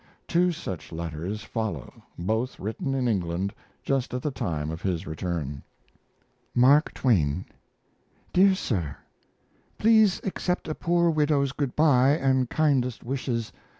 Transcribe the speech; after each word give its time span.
Two 0.27 0.51
such 0.51 0.91
letters 0.91 1.43
follow 1.43 2.01
both 2.17 2.59
written 2.59 2.95
in 2.95 3.07
England 3.07 3.53
just 3.83 4.15
at 4.15 4.23
the 4.23 4.31
time 4.31 4.71
of 4.71 4.81
his 4.81 5.05
return. 5.05 5.61
MARK 6.55 6.91
TWAIN. 6.95 7.45
DEAR 8.33 8.55
SIR, 8.55 8.97
Please 9.77 10.19
accept 10.23 10.67
a 10.67 10.73
poor 10.73 11.11
widow's 11.11 11.51
good 11.51 11.75
by 11.75 12.13
and 12.17 12.49
kindest 12.49 13.03
wishes. 13.03 13.53